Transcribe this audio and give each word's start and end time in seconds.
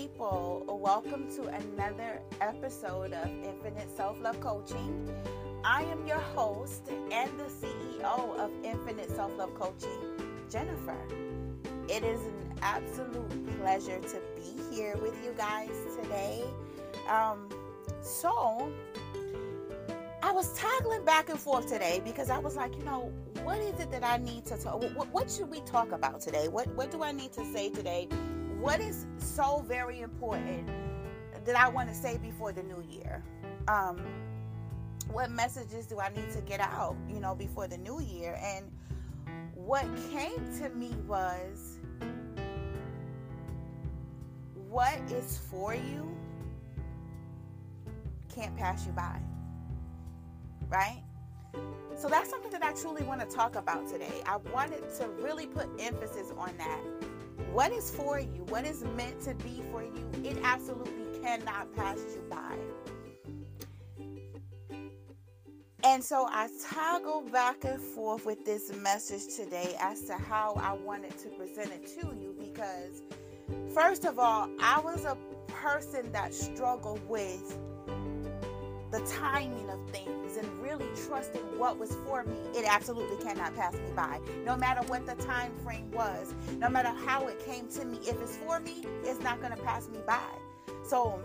people. 0.00 0.80
Welcome 0.82 1.30
to 1.36 1.42
another 1.48 2.22
episode 2.40 3.12
of 3.12 3.28
Infinite 3.44 3.94
Self 3.94 4.18
Love 4.22 4.40
Coaching. 4.40 5.06
I 5.62 5.82
am 5.82 6.06
your 6.06 6.20
host 6.20 6.90
and 7.12 7.30
the 7.38 7.44
CEO 7.44 8.34
of 8.38 8.50
Infinite 8.64 9.14
Self 9.14 9.36
Love 9.36 9.54
Coaching, 9.54 10.00
Jennifer. 10.48 10.96
It 11.90 12.02
is 12.02 12.18
an 12.18 12.54
absolute 12.62 13.58
pleasure 13.60 13.98
to 13.98 14.20
be 14.36 14.74
here 14.74 14.96
with 15.02 15.22
you 15.22 15.34
guys 15.36 15.68
today. 16.00 16.44
Um, 17.06 17.50
so, 18.00 18.72
I 20.22 20.32
was 20.32 20.58
toggling 20.58 21.04
back 21.04 21.28
and 21.28 21.38
forth 21.38 21.66
today 21.66 22.00
because 22.02 22.30
I 22.30 22.38
was 22.38 22.56
like, 22.56 22.74
you 22.74 22.84
know, 22.84 23.12
what 23.42 23.58
is 23.58 23.78
it 23.78 23.90
that 23.90 24.02
I 24.02 24.16
need 24.16 24.46
to 24.46 24.56
talk? 24.56 24.80
What, 24.96 25.12
what 25.12 25.30
should 25.30 25.50
we 25.50 25.60
talk 25.60 25.92
about 25.92 26.22
today? 26.22 26.48
What 26.48 26.68
What 26.68 26.90
do 26.90 27.02
I 27.02 27.12
need 27.12 27.34
to 27.34 27.44
say 27.52 27.68
today? 27.68 28.08
What 28.60 28.80
is 28.80 29.06
so 29.16 29.64
very 29.66 30.02
important 30.02 30.68
that 31.46 31.56
I 31.56 31.66
want 31.70 31.88
to 31.88 31.94
say 31.94 32.18
before 32.18 32.52
the 32.52 32.62
new 32.62 32.84
year? 32.90 33.24
Um, 33.68 33.98
what 35.10 35.30
messages 35.30 35.86
do 35.86 35.98
I 35.98 36.10
need 36.10 36.30
to 36.32 36.42
get 36.42 36.60
out, 36.60 36.94
you 37.08 37.20
know, 37.20 37.34
before 37.34 37.68
the 37.68 37.78
new 37.78 38.02
year? 38.02 38.38
And 38.42 38.70
what 39.54 39.86
came 40.12 40.36
to 40.58 40.68
me 40.68 40.90
was 41.08 41.78
what 44.68 45.00
is 45.10 45.38
for 45.50 45.74
you 45.74 46.14
can't 48.28 48.54
pass 48.58 48.84
you 48.84 48.92
by. 48.92 49.18
Right? 50.68 51.02
So 51.96 52.08
that's 52.08 52.28
something 52.28 52.50
that 52.52 52.62
I 52.62 52.74
truly 52.74 53.04
want 53.04 53.20
to 53.20 53.26
talk 53.26 53.56
about 53.56 53.88
today. 53.88 54.20
I 54.26 54.36
wanted 54.36 54.94
to 54.96 55.08
really 55.22 55.46
put 55.46 55.66
emphasis 55.78 56.30
on 56.36 56.54
that. 56.58 56.80
What 57.52 57.72
is 57.72 57.90
for 57.90 58.20
you, 58.20 58.44
what 58.48 58.64
is 58.64 58.84
meant 58.96 59.20
to 59.22 59.34
be 59.34 59.62
for 59.72 59.82
you, 59.82 60.08
it 60.22 60.38
absolutely 60.44 61.20
cannot 61.20 61.74
pass 61.74 61.98
you 62.14 62.22
by. 62.30 62.56
And 65.82 66.04
so 66.04 66.28
I 66.30 66.48
toggle 66.70 67.22
back 67.22 67.64
and 67.64 67.80
forth 67.80 68.24
with 68.24 68.44
this 68.44 68.72
message 68.76 69.34
today 69.34 69.74
as 69.80 70.02
to 70.02 70.12
how 70.12 70.54
I 70.56 70.74
wanted 70.74 71.18
to 71.18 71.28
present 71.30 71.72
it 71.72 71.86
to 72.00 72.14
you 72.14 72.36
because, 72.38 73.02
first 73.74 74.04
of 74.04 74.18
all, 74.18 74.48
I 74.60 74.78
was 74.80 75.04
a 75.04 75.16
person 75.48 76.12
that 76.12 76.34
struggled 76.34 77.00
with 77.08 77.58
the 78.90 79.00
timing 79.00 79.70
of 79.70 79.78
things 79.90 80.36
and 80.36 80.48
really 80.62 80.86
trusting 81.06 81.42
what 81.58 81.78
was 81.78 81.94
for 82.04 82.24
me, 82.24 82.36
it 82.54 82.64
absolutely 82.68 83.22
cannot 83.22 83.54
pass 83.54 83.74
me 83.74 83.90
by. 83.94 84.18
No 84.44 84.56
matter 84.56 84.80
what 84.88 85.06
the 85.06 85.14
time 85.22 85.52
frame 85.64 85.90
was, 85.92 86.34
no 86.58 86.68
matter 86.68 86.92
how 87.06 87.26
it 87.28 87.44
came 87.44 87.68
to 87.68 87.84
me, 87.84 87.98
if 88.02 88.20
it's 88.20 88.36
for 88.38 88.60
me, 88.60 88.84
it's 89.04 89.20
not 89.20 89.40
going 89.40 89.54
to 89.56 89.62
pass 89.62 89.88
me 89.88 89.98
by. 90.06 90.20
So 90.88 91.20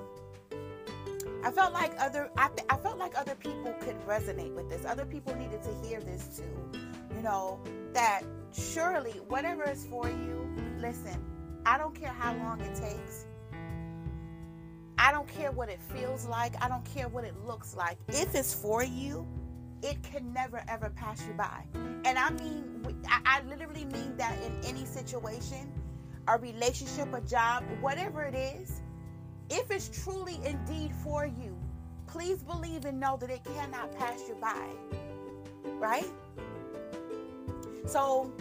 I 1.44 1.52
felt 1.52 1.74
like 1.74 1.94
other 2.00 2.30
I, 2.38 2.50
I 2.70 2.78
felt 2.78 2.98
like 2.98 3.18
other 3.18 3.36
people 3.36 3.74
could 3.82 4.00
resonate 4.08 4.54
with 4.54 4.70
this. 4.70 4.86
Other 4.86 5.06
people 5.06 5.36
needed 5.36 5.62
to 5.64 5.88
hear 5.88 6.00
this 6.00 6.38
too. 6.38 6.80
You 7.16 7.22
know, 7.22 7.60
that 7.94 8.22
surely 8.54 9.14
whatever 9.28 9.70
is 9.70 9.86
for 9.86 10.08
you, 10.10 10.50
listen, 10.80 11.24
I 11.66 11.78
don't 11.78 12.00
care 12.00 12.10
how 12.10 12.36
long 12.36 12.62
it 12.62 12.76
takes. 12.76 13.26
I 14.98 15.12
don't 15.12 15.28
care 15.28 15.52
what 15.52 15.70
it 15.70 15.82
feels 15.82 16.26
like. 16.26 16.62
I 16.64 16.68
don't 16.68 16.86
care 16.86 17.08
what 17.08 17.24
it 17.24 17.34
looks 17.46 17.76
like. 17.76 17.98
If 18.10 18.34
it's 18.36 18.54
for 18.54 18.84
you, 18.84 19.28
it 19.82 20.02
can 20.04 20.34
never 20.34 20.64
ever 20.68 20.90
pass 20.90 21.24
you 21.28 21.34
by. 21.34 21.64
And 22.06 22.18
I 22.18 22.30
mean, 22.32 22.86
I, 23.26 23.42
literally 23.48 23.86
mean 23.86 24.16
that 24.18 24.38
in 24.44 24.58
any 24.64 24.86
situation, 24.86 25.72
a 26.28 26.38
relationship, 26.38 27.14
a 27.14 27.22
job, 27.22 27.64
whatever 27.82 28.24
it 28.24 28.36
is, 28.36 28.82
if 29.50 29.70
it's 29.70 29.90
truly 30.04 30.40
indeed 30.44 30.92
for 31.04 31.26
you, 31.26 31.56
please 32.08 32.42
believe 32.44 32.86
and 32.86 33.00
know 33.00 33.18
that 33.18 33.30
it 33.30 33.44
cannot 33.44 33.96
pass 33.98 34.22
you 34.28 34.36
by. 34.36 34.70
Right? 35.78 36.10
So, 37.86 38.32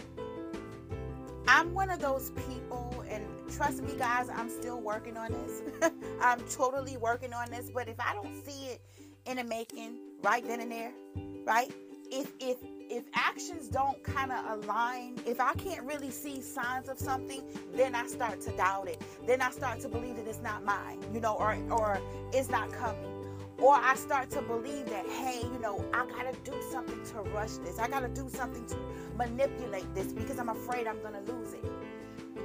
I'm 1.47 1.73
one 1.73 1.91
of 1.91 1.99
those 1.99 2.31
people, 2.31 3.03
and 3.07 3.23
trust 3.49 3.81
me, 3.81 3.93
guys, 3.97 4.29
I'm 4.29 4.49
still 4.49 4.79
working 4.79 5.17
on 5.17 5.31
this. 5.31 5.61
I'm 6.21 6.39
totally 6.49 6.97
working 6.97 7.33
on 7.33 7.49
this. 7.49 7.69
But 7.73 7.87
if 7.87 7.99
I 7.99 8.13
don't 8.13 8.43
see 8.45 8.67
it 8.67 8.81
in 9.25 9.37
the 9.37 9.43
making 9.43 9.99
right 10.23 10.45
then 10.45 10.59
and 10.59 10.71
there, 10.71 10.91
right? 11.45 11.71
If 12.11 12.33
if 12.39 12.57
if 12.87 13.05
actions 13.15 13.67
don't 13.67 14.01
kind 14.03 14.31
of 14.31 14.63
align, 14.63 15.19
if 15.25 15.39
I 15.39 15.53
can't 15.53 15.83
really 15.83 16.11
see 16.11 16.41
signs 16.41 16.87
of 16.87 16.99
something, 16.99 17.41
then 17.73 17.95
I 17.95 18.05
start 18.05 18.41
to 18.41 18.51
doubt 18.51 18.87
it. 18.87 19.01
Then 19.25 19.41
I 19.41 19.49
start 19.49 19.79
to 19.81 19.89
believe 19.89 20.17
that 20.17 20.27
it's 20.27 20.41
not 20.41 20.63
mine, 20.63 20.99
you 21.13 21.19
know, 21.19 21.35
or 21.35 21.57
or 21.71 21.99
it's 22.31 22.49
not 22.49 22.71
coming. 22.71 23.11
Or 23.57 23.73
I 23.73 23.95
start 23.95 24.29
to 24.31 24.41
believe 24.41 24.85
that, 24.87 25.07
hey, 25.07 25.41
you 25.41 25.59
know, 25.59 25.83
I 25.93 26.05
gotta 26.05 26.37
do 26.43 26.53
something 26.71 27.01
to 27.05 27.29
rush 27.31 27.55
this. 27.57 27.79
I 27.79 27.87
gotta 27.87 28.09
do 28.09 28.27
something 28.29 28.65
to 28.65 28.75
manipulate 29.17 29.93
this 29.95 30.11
because 30.11 30.39
I'm 30.39 30.49
afraid 30.49 30.87
I'm 30.87 31.01
gonna 31.01 31.21
lose 31.21 31.53
it. 31.53 31.63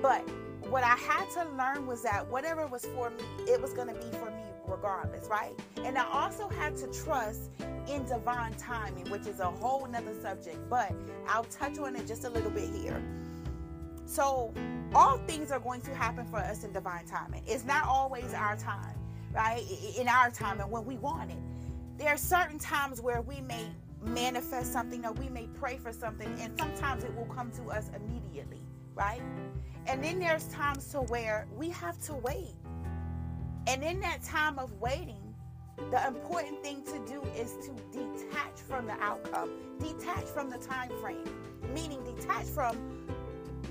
But 0.00 0.26
what 0.70 0.84
I 0.84 0.96
had 0.96 1.28
to 1.30 1.48
learn 1.56 1.86
was 1.86 2.02
that 2.02 2.28
whatever 2.28 2.66
was 2.66 2.86
for 2.86 3.10
me, 3.10 3.24
it 3.48 3.60
was 3.60 3.72
going 3.72 3.88
to 3.88 3.94
be 3.94 4.16
for 4.18 4.30
me 4.30 4.42
regardless, 4.68 5.28
right? 5.28 5.52
And 5.84 5.98
I 5.98 6.06
also 6.06 6.48
had 6.48 6.76
to 6.76 6.86
trust 6.92 7.50
in 7.88 8.04
divine 8.04 8.54
timing, 8.54 9.10
which 9.10 9.26
is 9.26 9.40
a 9.40 9.50
whole 9.50 9.86
nother 9.86 10.14
subject, 10.22 10.58
but 10.70 10.92
I'll 11.28 11.44
touch 11.44 11.78
on 11.78 11.96
it 11.96 12.06
just 12.06 12.24
a 12.24 12.30
little 12.30 12.50
bit 12.50 12.70
here. 12.70 13.02
So, 14.06 14.54
all 14.94 15.18
things 15.18 15.50
are 15.50 15.60
going 15.60 15.80
to 15.82 15.94
happen 15.94 16.24
for 16.26 16.38
us 16.38 16.64
in 16.64 16.72
divine 16.72 17.06
timing. 17.06 17.42
It's 17.46 17.64
not 17.64 17.86
always 17.86 18.32
our 18.32 18.56
time, 18.56 18.96
right? 19.32 19.64
In 19.98 20.08
our 20.08 20.30
time 20.30 20.60
and 20.60 20.70
when 20.70 20.84
we 20.84 20.96
want 20.96 21.30
it. 21.30 21.38
There 21.98 22.08
are 22.08 22.16
certain 22.16 22.58
times 22.58 23.00
where 23.00 23.22
we 23.22 23.40
may 23.40 23.66
manifest 24.02 24.72
something 24.72 25.04
or 25.04 25.12
we 25.12 25.28
may 25.28 25.46
pray 25.58 25.76
for 25.78 25.92
something, 25.92 26.28
and 26.40 26.58
sometimes 26.58 27.04
it 27.04 27.14
will 27.14 27.26
come 27.26 27.50
to 27.52 27.70
us 27.70 27.90
immediately, 27.94 28.60
right? 29.00 29.22
And 29.86 30.04
then 30.04 30.18
there's 30.18 30.44
times 30.48 30.86
to 30.92 30.98
where 30.98 31.46
we 31.56 31.70
have 31.70 32.00
to 32.02 32.14
wait. 32.14 32.54
And 33.66 33.82
in 33.82 33.98
that 34.00 34.22
time 34.22 34.58
of 34.58 34.78
waiting, 34.78 35.34
the 35.90 36.06
important 36.06 36.62
thing 36.62 36.82
to 36.84 36.98
do 37.06 37.22
is 37.34 37.54
to 37.66 37.72
detach 37.90 38.60
from 38.68 38.86
the 38.86 38.92
outcome, 39.00 39.50
detach 39.78 40.24
from 40.24 40.50
the 40.50 40.58
time 40.58 40.90
frame, 41.00 41.24
meaning 41.74 42.04
detach 42.04 42.44
from 42.44 42.76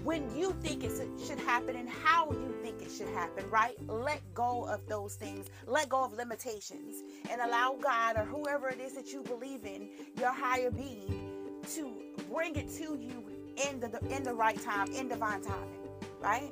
when 0.04 0.36
you 0.36 0.56
think 0.62 0.84
it 0.84 0.92
should 1.24 1.40
happen 1.40 1.76
and 1.76 1.88
how 1.88 2.32
you 2.32 2.56
think 2.64 2.82
it 2.82 2.90
should 2.90 3.10
happen, 3.10 3.48
right? 3.52 3.76
Let 3.88 4.22
go 4.34 4.64
of 4.64 4.88
those 4.88 5.16
things. 5.16 5.48
Let 5.68 5.90
go 5.90 6.04
of 6.04 6.14
limitations 6.14 7.04
and 7.30 7.42
allow 7.42 7.78
God 7.80 8.16
or 8.18 8.24
whoever 8.24 8.70
it 8.70 8.80
is 8.80 8.94
that 8.94 9.12
you 9.14 9.22
believe 9.22 9.66
in, 9.66 9.90
your 10.18 10.32
higher 10.32 10.72
being, 10.72 11.60
to 11.76 11.92
bring 12.32 12.56
it 12.56 12.70
to 12.76 12.96
you 12.96 13.29
in 13.68 13.80
the 13.80 14.00
in 14.16 14.24
the 14.24 14.34
right 14.34 14.62
time, 14.62 14.92
in 14.94 15.08
divine 15.08 15.42
timing 15.42 15.80
right? 16.22 16.52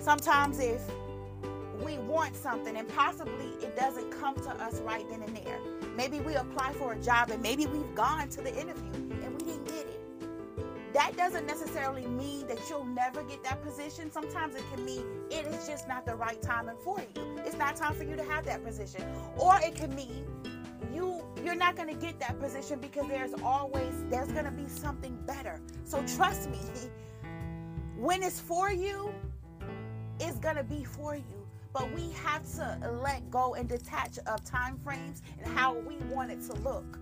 Sometimes 0.00 0.58
if 0.58 0.82
we 1.84 1.98
want 1.98 2.36
something 2.36 2.76
and 2.76 2.88
possibly 2.88 3.46
it 3.60 3.76
doesn't 3.76 4.10
come 4.20 4.34
to 4.36 4.50
us 4.50 4.80
right 4.80 5.08
then 5.08 5.22
and 5.22 5.36
there. 5.36 5.58
Maybe 5.96 6.20
we 6.20 6.34
apply 6.34 6.72
for 6.74 6.92
a 6.92 6.98
job 7.00 7.30
and 7.30 7.42
maybe 7.42 7.66
we've 7.66 7.94
gone 7.94 8.28
to 8.30 8.40
the 8.40 8.50
interview 8.50 8.92
and 8.92 9.32
we 9.32 9.44
didn't 9.44 9.64
get 9.66 9.86
it. 9.86 10.00
That 10.92 11.16
doesn't 11.16 11.46
necessarily 11.46 12.06
mean 12.06 12.46
that 12.48 12.58
you'll 12.68 12.84
never 12.84 13.22
get 13.22 13.42
that 13.44 13.62
position. 13.64 14.12
Sometimes 14.12 14.54
it 14.54 14.62
can 14.72 14.84
mean 14.84 15.04
it 15.30 15.46
is 15.46 15.66
just 15.66 15.88
not 15.88 16.04
the 16.04 16.14
right 16.14 16.40
timing 16.42 16.76
for 16.84 16.98
you. 17.00 17.36
It's 17.38 17.56
not 17.56 17.76
time 17.76 17.94
for 17.94 18.04
you 18.04 18.14
to 18.14 18.22
have 18.24 18.44
that 18.44 18.64
position. 18.64 19.02
Or 19.36 19.58
it 19.62 19.74
can 19.74 19.94
mean 19.94 20.26
you 20.94 21.24
you're 21.44 21.54
not 21.54 21.76
going 21.76 21.88
to 21.88 21.94
get 21.94 22.18
that 22.20 22.38
position 22.40 22.78
because 22.80 23.06
there's 23.08 23.32
always 23.42 24.04
there's 24.08 24.30
going 24.32 24.44
to 24.44 24.50
be 24.50 24.68
something 24.68 25.16
better. 25.26 25.60
So 25.84 26.04
trust 26.16 26.50
me, 26.50 26.58
when 27.96 28.22
it's 28.22 28.40
for 28.40 28.70
you, 28.70 29.12
it's 30.20 30.38
going 30.38 30.56
to 30.56 30.64
be 30.64 30.84
for 30.84 31.16
you. 31.16 31.46
But 31.72 31.90
we 31.94 32.10
have 32.12 32.44
to 32.56 32.78
let 33.02 33.30
go 33.30 33.54
and 33.54 33.68
detach 33.68 34.18
of 34.26 34.44
time 34.44 34.78
frames 34.84 35.22
and 35.42 35.56
how 35.56 35.74
we 35.74 35.96
want 36.14 36.30
it 36.30 36.42
to 36.48 36.54
look. 36.56 36.98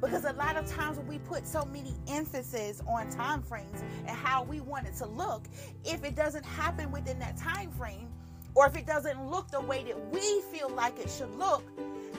Because 0.00 0.24
a 0.24 0.32
lot 0.34 0.56
of 0.56 0.66
times 0.70 0.98
we 1.08 1.18
put 1.18 1.46
so 1.46 1.64
many 1.64 1.94
emphasis 2.08 2.82
on 2.86 3.10
time 3.10 3.42
frames 3.42 3.82
and 4.06 4.10
how 4.10 4.44
we 4.44 4.60
want 4.60 4.86
it 4.86 4.94
to 4.96 5.06
look, 5.06 5.46
if 5.84 6.04
it 6.04 6.14
doesn't 6.14 6.44
happen 6.44 6.92
within 6.92 7.18
that 7.18 7.36
time 7.36 7.70
frame, 7.72 8.08
or 8.54 8.66
if 8.66 8.76
it 8.76 8.86
doesn't 8.86 9.30
look 9.30 9.50
the 9.50 9.60
way 9.60 9.82
that 9.84 10.12
we 10.12 10.42
feel 10.52 10.68
like 10.68 10.98
it 10.98 11.10
should 11.10 11.34
look, 11.36 11.64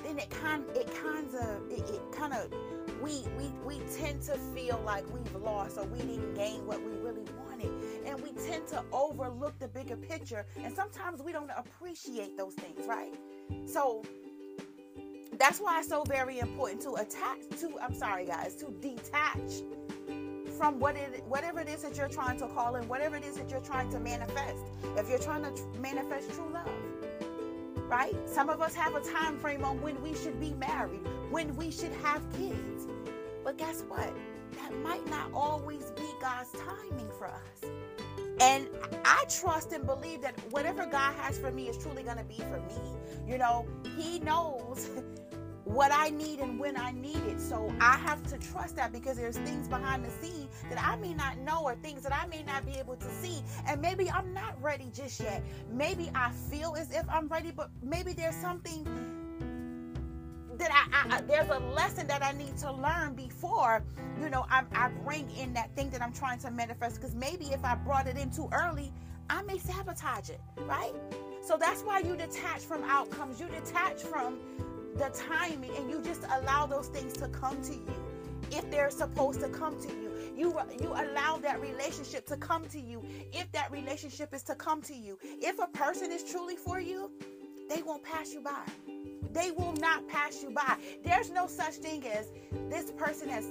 then 0.05 0.19
it 0.19 0.29
kind 0.29 0.63
it 0.75 0.89
kind 1.03 1.33
of 1.35 1.71
it, 1.71 1.89
it 1.89 2.01
kind 2.11 2.33
of 2.33 2.51
we 3.01 3.23
we 3.37 3.51
we 3.65 3.79
tend 3.95 4.21
to 4.23 4.37
feel 4.53 4.81
like 4.85 5.05
we've 5.13 5.35
lost 5.41 5.77
or 5.77 5.85
we 5.85 5.99
didn't 5.99 6.35
gain 6.35 6.65
what 6.65 6.81
we 6.81 6.91
really 6.97 7.25
wanted. 7.45 7.71
And 8.05 8.21
we 8.21 8.31
tend 8.33 8.67
to 8.67 8.83
overlook 8.91 9.57
the 9.59 9.67
bigger 9.67 9.95
picture. 9.95 10.45
And 10.63 10.75
sometimes 10.75 11.21
we 11.21 11.31
don't 11.31 11.51
appreciate 11.57 12.37
those 12.37 12.53
things 12.53 12.87
right? 12.87 13.13
So 13.65 14.03
that's 15.37 15.59
why 15.59 15.79
it's 15.79 15.89
so 15.89 16.03
very 16.03 16.39
important 16.39 16.81
to 16.81 16.93
attach 16.93 17.39
to 17.59 17.69
i'm 17.81 17.93
sorry 17.93 18.25
guys 18.25 18.55
to 18.55 18.71
detach 18.79 19.63
from 20.57 20.79
what 20.79 20.95
it, 20.95 21.23
whatever 21.27 21.59
it 21.59 21.67
is 21.67 21.81
that 21.81 21.97
you're 21.97 22.07
trying 22.07 22.37
to 22.39 22.47
call 22.47 22.75
in, 22.75 22.87
whatever 22.87 23.15
it 23.15 23.23
is 23.23 23.35
that 23.35 23.49
you're 23.49 23.59
trying 23.61 23.89
to 23.89 23.99
manifest. 23.99 24.63
If 24.97 25.09
you're 25.09 25.19
trying 25.19 25.43
to 25.43 25.51
tr- 25.51 25.79
manifest 25.79 26.31
true 26.31 26.49
love, 26.53 26.69
right? 27.87 28.15
Some 28.27 28.49
of 28.49 28.61
us 28.61 28.73
have 28.75 28.95
a 28.95 29.01
time 29.01 29.37
frame 29.37 29.63
on 29.63 29.81
when 29.81 30.01
we 30.01 30.13
should 30.15 30.39
be 30.39 30.53
married, 30.53 31.01
when 31.29 31.55
we 31.55 31.71
should 31.71 31.91
have 32.03 32.21
kids. 32.37 32.87
But 33.43 33.57
guess 33.57 33.83
what? 33.87 34.11
That 34.53 34.73
might 34.79 35.07
not 35.09 35.31
always 35.33 35.91
be 35.91 36.07
God's 36.21 36.49
timing 36.51 37.09
for 37.17 37.27
us. 37.27 37.69
And 38.41 38.67
I 39.05 39.23
trust 39.29 39.71
and 39.71 39.85
believe 39.85 40.21
that 40.21 40.37
whatever 40.49 40.85
God 40.85 41.13
has 41.15 41.37
for 41.37 41.51
me 41.51 41.69
is 41.69 41.77
truly 41.77 42.03
going 42.03 42.17
to 42.17 42.23
be 42.23 42.35
for 42.37 42.59
me. 42.59 42.75
You 43.31 43.37
know, 43.37 43.65
He 43.97 44.19
knows 44.19 44.89
what 45.65 45.91
I 45.91 46.09
need 46.09 46.39
and 46.39 46.59
when 46.59 46.77
I 46.77 46.91
need 46.91 47.23
it. 47.27 47.41
So 47.41 47.73
I 47.81 47.97
have 47.97 48.23
to 48.27 48.37
trust 48.37 48.75
that 48.77 48.93
because 48.93 49.17
there's 49.17 49.37
things 49.39 49.67
behind 49.67 50.05
the 50.05 50.11
scene 50.11 50.47
that 50.69 50.81
I 50.81 50.95
may 50.95 51.13
not 51.13 51.37
know 51.39 51.63
or 51.63 51.75
things 51.75 52.03
that 52.03 52.13
I 52.13 52.27
may 52.27 52.43
not 52.43 52.65
be 52.65 52.73
able 52.73 52.95
to 52.95 53.11
see. 53.21 53.41
And 53.67 53.81
maybe 53.81 54.09
I'm 54.09 54.33
not 54.33 54.61
ready 54.61 54.91
just 54.93 55.19
yet. 55.19 55.43
Maybe 55.71 56.09
I 56.15 56.31
feel 56.31 56.75
as 56.77 56.91
if 56.91 57.05
I'm 57.09 57.27
ready, 57.27 57.51
but 57.51 57.69
maybe 57.83 58.13
there's 58.13 58.35
something 58.35 58.87
that 60.57 60.71
I, 60.71 61.17
I, 61.17 61.21
there's 61.21 61.49
a 61.49 61.59
lesson 61.73 62.07
that 62.07 62.23
I 62.23 62.31
need 62.31 62.57
to 62.59 62.71
learn 62.71 63.13
before 63.13 63.83
you 64.21 64.29
know 64.29 64.45
I, 64.49 64.63
I 64.73 64.89
bring 65.03 65.29
in 65.31 65.53
that 65.53 65.75
thing 65.75 65.89
that 65.89 66.01
I'm 66.01 66.13
trying 66.13 66.39
to 66.39 66.51
manifest 66.51 66.95
because 66.95 67.13
maybe 67.13 67.47
if 67.47 67.65
I 67.65 67.75
brought 67.75 68.07
it 68.07 68.17
in 68.17 68.29
too 68.29 68.47
early 68.53 68.93
I 69.29 69.41
may 69.41 69.57
sabotage 69.57 70.29
it 70.29 70.39
right 70.59 70.93
so 71.41 71.57
that's 71.59 71.81
why 71.81 71.99
you 71.99 72.15
detach 72.15 72.61
from 72.61 72.83
outcomes 72.85 73.39
you 73.39 73.47
detach 73.49 74.01
from 74.03 74.39
the 74.95 75.09
timing 75.29 75.71
and 75.77 75.89
you 75.89 76.01
just 76.01 76.23
allow 76.33 76.65
those 76.65 76.87
things 76.87 77.13
to 77.13 77.27
come 77.29 77.61
to 77.61 77.73
you 77.73 77.95
if 78.51 78.69
they're 78.71 78.89
supposed 78.89 79.39
to 79.39 79.49
come 79.49 79.79
to 79.81 79.87
you 79.89 80.11
you 80.35 80.57
you 80.81 80.87
allow 80.89 81.37
that 81.37 81.59
relationship 81.61 82.25
to 82.25 82.37
come 82.37 82.65
to 82.67 82.79
you 82.79 83.01
if 83.33 83.51
that 83.51 83.71
relationship 83.71 84.33
is 84.33 84.43
to 84.43 84.55
come 84.55 84.81
to 84.81 84.93
you 84.93 85.17
if 85.21 85.59
a 85.59 85.67
person 85.67 86.11
is 86.11 86.23
truly 86.23 86.55
for 86.55 86.79
you 86.79 87.11
they 87.69 87.81
won't 87.81 88.03
pass 88.03 88.33
you 88.33 88.41
by 88.41 88.63
they 89.35 89.51
will 89.51 89.73
not 89.73 90.07
pass 90.07 90.41
you 90.41 90.49
by. 90.49 90.77
There's 91.03 91.29
no 91.29 91.45
such 91.45 91.73
thing 91.73 92.07
as 92.07 92.31
this 92.69 92.91
person 92.91 93.27
has 93.27 93.45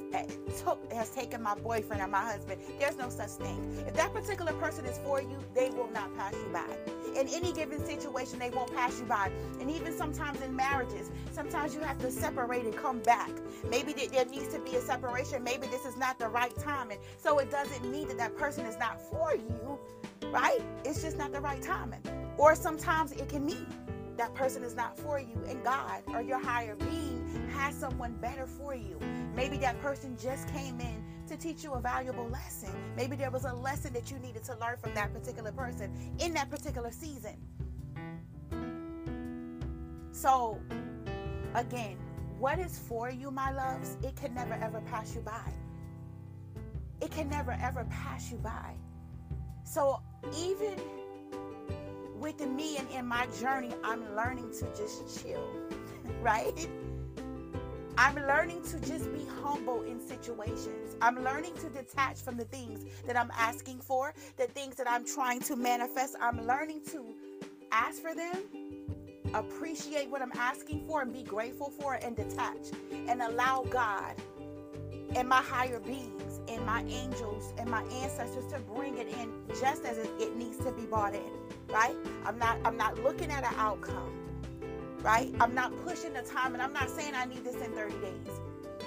took 0.63 0.91
has 0.91 1.11
taken 1.11 1.43
my 1.43 1.55
boyfriend 1.57 2.01
or 2.01 2.09
my 2.09 2.23
husband. 2.23 2.63
There's 2.81 2.97
no 2.97 3.11
such 3.11 3.33
thing. 3.33 3.85
If 3.87 3.93
that 3.95 4.15
particular 4.15 4.55
person 4.55 4.87
is 4.87 4.97
for 5.05 5.21
you, 5.21 5.39
they 5.55 5.69
will 5.69 5.91
not 5.93 6.17
pass 6.17 6.33
you 6.33 6.49
by. 6.55 6.94
In 7.17 7.29
any 7.29 7.53
given 7.53 7.85
situation, 7.85 8.39
they 8.39 8.51
won't 8.51 8.75
pass 8.75 8.99
you 8.99 9.07
by. 9.07 9.31
And 9.61 9.71
even 9.71 9.97
sometimes 9.97 10.41
in 10.41 10.55
marriages, 10.55 11.11
sometimes 11.33 11.75
you 11.75 11.81
have 11.81 11.99
to 11.99 12.11
separate 12.11 12.65
and 12.65 12.77
come 12.77 13.01
back. 13.01 13.31
Maybe 13.69 13.93
there 13.93 14.25
needs 14.27 14.49
to 14.49 14.59
be 14.61 14.77
a 14.77 14.81
separation. 14.81 15.45
Maybe 15.45 15.67
this 15.69 15.85
is 15.85 15.97
not 15.97 16.19
the 16.19 16.29
right 16.29 16.55
time. 16.59 16.91
And 16.91 17.01
So 17.17 17.39
it 17.39 17.51
doesn't 17.51 17.91
mean 17.91 18.09
that 18.09 18.19
that 18.19 18.37
person 18.37 18.67
is 18.67 18.77
not 18.79 19.01
for 19.01 19.35
you, 19.35 19.79
right? 20.31 20.61
It's 20.85 21.03
just 21.03 21.17
not 21.17 21.33
the 21.33 21.41
right 21.41 21.63
timing. 21.63 22.01
Or 22.37 22.55
sometimes 22.57 23.13
it 23.13 23.29
can 23.29 23.47
mean 23.47 23.67
that 24.17 24.35
person 24.35 24.63
is 24.63 24.75
not 24.75 24.99
for 24.99 25.19
you 25.19 25.41
and 25.49 25.63
God 25.65 26.03
or 26.09 26.23
your 26.23 26.39
higher 26.39 26.77
being 26.77 27.49
has 27.51 27.75
someone 27.75 28.13
better 28.21 28.47
for 28.47 28.75
you. 28.75 28.99
Maybe 29.35 29.57
that 29.59 29.81
person 29.81 30.17
just 30.21 30.49
came 30.49 30.81
in 30.81 31.05
to 31.29 31.37
teach 31.37 31.65
you 31.65 31.73
a 31.73 31.81
valuable 31.81 32.29
lesson. 32.29 32.71
Maybe 32.97 33.17
there 33.17 33.31
was 33.31 33.45
a 33.45 33.53
lesson 33.53 33.93
that 33.95 34.11
you 34.11 34.19
needed 34.19 34.45
to 34.45 34.57
learn 34.59 34.77
from 34.77 34.95
that 34.95 35.13
particular 35.13 35.53
person 35.53 35.93
in 36.19 36.35
that 36.35 36.51
particular 36.51 36.91
season. 36.91 37.37
So, 40.13 40.61
again, 41.55 41.97
what 42.39 42.59
is 42.59 42.79
for 42.79 43.11
you, 43.11 43.31
my 43.31 43.53
loves, 43.53 43.97
it 44.03 44.17
can 44.17 44.35
never 44.35 44.55
ever 44.55 44.81
pass 44.83 45.15
you 45.15 45.21
by. 45.21 45.53
It 47.01 47.11
can 47.11 47.29
never 47.29 47.57
ever 47.61 47.85
pass 47.91 48.31
you 48.31 48.39
by. 48.39 48.75
So, 49.65 50.01
even 50.39 50.81
with 52.19 52.41
me 52.41 52.77
and 52.79 52.89
in 52.91 53.07
my 53.07 53.27
journey, 53.41 53.73
I'm 53.83 54.15
learning 54.15 54.51
to 54.61 54.67
just 54.77 55.23
chill, 55.23 55.47
right? 56.23 56.69
I'm 57.97 58.17
learning 58.17 58.63
to 58.65 58.81
just 58.81 59.13
be 59.13 59.25
humble 59.43 59.83
in 59.83 60.01
situations. 60.01 60.97
I'm 61.01 61.23
learning 61.23 61.55
to 61.57 61.69
detach 61.69 62.23
from 62.23 62.37
the 62.37 62.45
things 62.45 62.85
that 63.07 63.17
I'm 63.17 63.31
asking 63.37 63.81
for, 63.81 64.13
the 64.37 64.47
things 64.47 64.75
that 64.77 64.91
I'm 64.91 65.05
trying 65.05 65.41
to 65.43 65.57
manifest. 65.57 66.17
I'm 66.21 66.47
learning 66.47 66.83
to 66.93 67.05
ask 67.71 68.03
for 68.03 68.15
them, 68.15 68.37
appreciate 69.33 70.11
what 70.11 70.23
I'm 70.23 70.33
asking 70.37 70.87
for, 70.87 71.03
and 71.03 71.13
be 71.13 71.23
grateful 71.23 71.71
for 71.71 71.95
it, 71.95 72.05
and 72.05 72.17
detach 72.17 72.73
and 73.09 73.23
allow 73.23 73.65
God 73.71 74.15
and 75.15 75.29
my 75.29 75.43
higher 75.43 75.79
beings 75.79 76.41
and 76.49 76.65
my 76.67 76.83
angels 76.83 77.53
and 77.59 77.71
my 77.71 77.83
ancestors 77.85 78.47
to 78.53 78.59
bring 78.61 78.99
it 78.99 79.09
in 79.09 79.33
just 79.61 79.85
as 79.85 79.99
it 79.99 80.37
needs 80.37 80.59
to 80.59 80.73
be 80.73 80.83
brought 80.83 81.15
in 81.15 81.31
right 81.69 81.95
i'm 82.27 82.39
not 82.39 82.59
i'm 82.65 82.77
not 82.77 83.01
looking 83.03 83.31
at 83.31 83.45
an 83.45 83.55
outcome 83.57 84.24
right? 85.05 85.33
I'm 85.41 85.55
not 85.55 85.73
pushing 85.87 86.15
the 86.15 86.23
time 86.23 86.55
and 86.55 86.63
i'm 86.63 86.75
not 86.75 86.91
saying 86.91 87.15
i 87.15 87.27
need 87.27 87.45
this 87.45 87.57
in 87.57 87.73
30 87.73 87.95
days. 88.01 88.41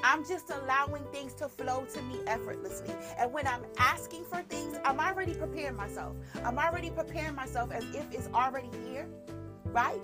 I'm 0.03 0.27
just 0.27 0.51
allowing 0.51 1.03
things 1.13 1.33
to 1.35 1.49
flow 1.49 1.85
to 1.93 2.03
me 2.03 2.19
effortlessly. 2.27 2.95
And 3.19 3.33
when 3.33 3.47
i'm 3.47 3.63
asking 3.79 4.25
for 4.25 4.41
things 4.43 4.77
i'm 4.85 4.99
already 4.99 5.35
preparing 5.35 5.77
myself. 5.77 6.15
I'm 6.45 6.59
already 6.59 6.91
preparing 6.91 7.35
myself 7.35 7.71
as 7.71 7.85
if 7.95 8.05
it's 8.13 8.29
already 8.33 8.69
here 8.89 9.07
right? 9.73 10.01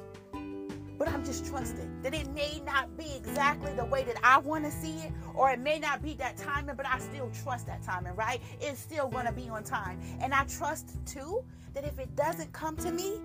But 0.97 1.07
I'm 1.09 1.25
just 1.25 1.45
trusting 1.47 2.03
that 2.03 2.13
it 2.13 2.29
may 2.33 2.61
not 2.65 2.95
be 2.97 3.07
exactly 3.15 3.73
the 3.73 3.85
way 3.85 4.03
that 4.05 4.17
I 4.23 4.39
want 4.39 4.65
to 4.65 4.71
see 4.71 4.97
it, 4.99 5.13
or 5.35 5.51
it 5.51 5.59
may 5.59 5.79
not 5.79 6.03
be 6.03 6.13
that 6.15 6.37
timing, 6.37 6.75
but 6.75 6.85
I 6.87 6.99
still 6.99 7.31
trust 7.43 7.67
that 7.67 7.83
timing, 7.83 8.15
right? 8.15 8.41
It's 8.61 8.79
still 8.79 9.09
going 9.09 9.25
to 9.25 9.33
be 9.33 9.49
on 9.49 9.63
time. 9.63 9.99
And 10.21 10.33
I 10.33 10.45
trust 10.45 10.95
too 11.05 11.43
that 11.73 11.85
if 11.85 11.99
it 11.99 12.15
doesn't 12.15 12.53
come 12.53 12.77
to 12.77 12.91
me, 12.91 13.19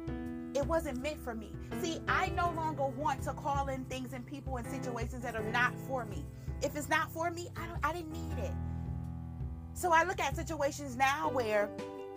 it 0.58 0.66
wasn't 0.66 1.00
meant 1.00 1.22
for 1.22 1.34
me. 1.34 1.52
See, 1.80 2.00
I 2.08 2.28
no 2.36 2.50
longer 2.50 2.84
want 2.84 3.22
to 3.22 3.32
call 3.32 3.68
in 3.68 3.84
things 3.84 4.12
and 4.12 4.26
people 4.26 4.56
and 4.56 4.66
situations 4.66 5.22
that 5.22 5.36
are 5.36 5.50
not 5.52 5.72
for 5.86 6.04
me. 6.04 6.26
If 6.62 6.76
it's 6.76 6.88
not 6.88 7.10
for 7.12 7.30
me, 7.30 7.48
I 7.56 7.66
don't 7.66 7.78
I 7.84 7.92
didn't 7.92 8.12
need 8.12 8.42
it. 8.42 8.52
So 9.72 9.92
I 9.92 10.02
look 10.02 10.18
at 10.18 10.34
situations 10.34 10.96
now 10.96 11.30
where 11.30 11.70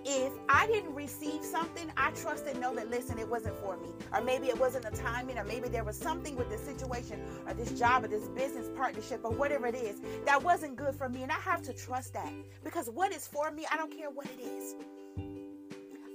if 0.03 0.33
I 0.49 0.65
didn't 0.65 0.95
receive 0.95 1.43
something, 1.43 1.91
I 1.95 2.09
trust 2.11 2.47
and 2.47 2.59
know 2.59 2.73
that, 2.73 2.89
listen, 2.89 3.19
it 3.19 3.29
wasn't 3.29 3.55
for 3.59 3.77
me. 3.77 3.89
Or 4.11 4.21
maybe 4.21 4.47
it 4.47 4.59
wasn't 4.59 4.89
the 4.89 4.97
timing, 4.97 5.37
or 5.37 5.43
maybe 5.43 5.69
there 5.69 5.83
was 5.83 5.95
something 5.95 6.35
with 6.35 6.49
this 6.49 6.61
situation, 6.61 7.21
or 7.45 7.53
this 7.53 7.77
job, 7.77 8.03
or 8.03 8.07
this 8.07 8.27
business 8.29 8.67
partnership, 8.75 9.21
or 9.23 9.31
whatever 9.31 9.67
it 9.67 9.75
is 9.75 10.01
that 10.25 10.41
wasn't 10.41 10.75
good 10.75 10.95
for 10.95 11.07
me. 11.07 11.21
And 11.21 11.31
I 11.31 11.39
have 11.39 11.61
to 11.63 11.73
trust 11.73 12.13
that 12.15 12.33
because 12.63 12.89
what 12.89 13.13
is 13.13 13.27
for 13.27 13.51
me, 13.51 13.67
I 13.71 13.77
don't 13.77 13.95
care 13.95 14.09
what 14.09 14.25
it 14.25 14.41
is. 14.41 14.73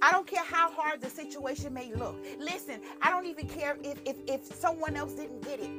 I 0.01 0.11
don't 0.11 0.27
care 0.27 0.43
how 0.43 0.69
hard 0.71 1.01
the 1.01 1.09
situation 1.09 1.73
may 1.73 1.93
look. 1.93 2.15
Listen, 2.39 2.81
I 3.01 3.09
don't 3.09 3.25
even 3.25 3.47
care 3.47 3.77
if, 3.83 3.99
if, 4.05 4.17
if 4.27 4.45
someone 4.45 4.95
else 4.95 5.13
didn't 5.13 5.41
get 5.41 5.59
it, 5.59 5.71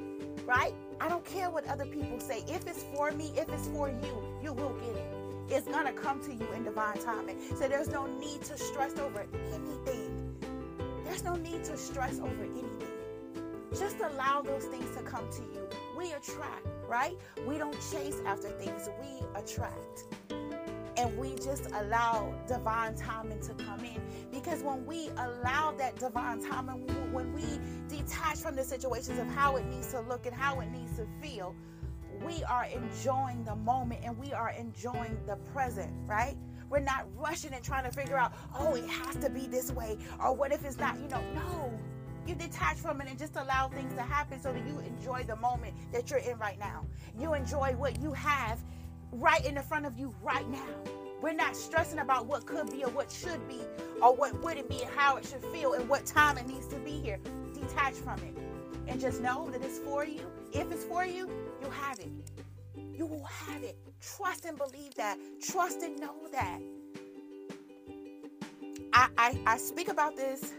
right? 0.45 0.75
I 1.01 1.09
don't 1.09 1.25
care 1.25 1.51
what 1.51 1.67
other 1.69 1.87
people 1.87 2.19
say. 2.19 2.43
If 2.49 2.67
it's 2.67 2.83
for 2.95 3.13
me, 3.13 3.33
if 3.37 3.49
it's 3.49 3.69
for 3.69 3.89
you, 3.89 4.41
you 4.43 4.53
will 4.53 4.75
get 4.75 4.97
it. 4.97 5.19
It's 5.51 5.67
to 5.67 5.93
come 5.93 6.21
to 6.25 6.35
you 6.35 6.47
in 6.53 6.65
divine 6.65 6.99
timing. 6.99 7.39
So 7.57 7.69
there's 7.69 7.89
no 7.89 8.07
need 8.07 8.43
to 8.43 8.59
stress 8.59 8.99
over 8.99 9.27
anything. 9.53 10.37
There's 11.05 11.25
no 11.25 11.37
need 11.37 11.65
to 11.65 11.77
stress 11.77 12.19
over 12.19 12.43
anything. 12.45 12.69
Just 13.71 13.97
allow 14.01 14.43
those 14.43 14.65
things 14.65 14.95
to 14.97 15.03
come 15.03 15.25
to 15.31 15.43
you. 15.55 15.67
We 15.97 16.13
attract, 16.13 16.67
right? 16.87 17.17
We 17.47 17.57
don't 17.57 17.77
chase 17.91 18.17
after 18.27 18.49
things, 18.49 18.91
we 19.01 19.27
attract. 19.41 20.05
And 20.99 21.17
we 21.17 21.37
just 21.37 21.71
allow 21.73 22.35
divine 22.49 22.97
timing 22.97 23.41
to 23.43 23.55
come 23.55 23.85
in. 23.85 24.03
Because 24.33 24.63
when 24.63 24.85
we 24.85 25.11
allow 25.17 25.73
that 25.79 25.97
divine 25.97 26.45
timing, 26.45 26.89
when 27.13 27.33
we 27.33 27.45
detach 27.87 28.39
from 28.39 28.57
the 28.57 28.65
situations 28.65 29.21
of 29.21 29.29
how 29.29 29.57
it 29.57 29.65
needs 29.67 29.93
to 29.93 30.01
look 30.01 30.27
and 30.27 30.35
how 30.35 30.59
it 30.59 30.71
needs 30.73 30.97
to 30.97 31.07
feel, 31.23 31.55
we 32.27 32.43
are 32.45 32.67
enjoying 32.67 33.45
the 33.45 33.55
moment 33.55 34.01
and 34.05 34.19
we 34.19 34.33
are 34.33 34.51
enjoying 34.51 35.17
the 35.25 35.37
present, 35.53 35.93
right? 36.07 36.37
We're 36.69 36.81
not 36.81 37.07
rushing 37.17 37.53
and 37.55 37.63
trying 37.63 37.85
to 37.85 37.93
figure 37.93 38.19
out, 38.19 38.33
oh, 38.59 38.75
it 38.75 38.87
has 38.89 39.15
to 39.17 39.31
be 39.31 39.47
this 39.47 39.71
way, 39.71 39.99
or 40.21 40.35
what 40.35 40.53
if 40.53 40.65
it's 40.65 40.79
not, 40.79 40.99
you 41.01 41.09
know, 41.09 41.23
no. 41.33 41.79
You 42.27 42.35
detach 42.35 42.77
from 42.77 43.01
it 43.01 43.09
and 43.09 43.19
just 43.19 43.37
allow 43.37 43.69
things 43.69 43.95
to 43.95 44.03
happen 44.03 44.39
so 44.39 44.53
that 44.53 44.67
you 44.67 44.81
enjoy 44.81 45.25
the 45.25 45.37
moment 45.37 45.75
that 45.93 46.11
you're 46.11 46.19
in 46.19 46.39
right 46.39 46.59
now. 46.59 46.85
You 47.19 47.33
enjoy 47.33 47.75
what 47.77 48.03
you 48.03 48.13
have 48.13 48.63
right 49.13 49.45
in 49.45 49.55
the 49.55 49.63
front 49.63 49.87
of 49.87 49.99
you 49.99 50.15
right 50.23 50.49
now. 50.51 50.67
We're 51.21 51.33
not 51.33 51.57
stressing 51.57 51.99
about 51.99 52.27
what 52.27 52.47
could 52.47 52.71
be 52.71 52.85
or 52.85 52.91
what 52.91 53.11
should 53.11 53.47
be 53.49 53.61
or 54.01 54.15
what 54.15 54.41
wouldn't 54.43 54.69
be 54.69 54.83
and 54.83 54.91
how 54.91 55.17
it 55.17 55.27
should 55.27 55.43
feel 55.47 55.73
and 55.73 55.89
what 55.89 56.07
time 56.07 56.39
it 56.39 56.47
needs 56.47 56.69
to 56.69 56.77
be 56.77 56.93
here. 56.93 57.19
Detach 57.55 57.95
from 57.95 58.19
it 58.21 58.37
and 58.87 59.01
just 59.01 59.21
know 59.21 59.49
that 59.51 59.63
it's 59.63 59.79
for 59.79 60.05
you. 60.05 60.31
If 60.53 60.71
it's 60.71 60.85
for 60.85 61.05
you, 61.05 61.29
you 61.61 61.71
have 61.71 61.99
it. 61.99 62.11
You 62.77 63.07
will 63.07 63.25
have 63.25 63.63
it. 63.63 63.77
Trust 64.01 64.45
and 64.45 64.57
believe 64.57 64.95
that. 64.95 65.19
Trust 65.43 65.83
and 65.83 65.99
know 66.01 66.15
that. 66.33 66.61
I, 68.93 69.09
I, 69.19 69.39
I 69.47 69.57
speak 69.59 69.89
about 69.89 70.17
this 70.17 70.53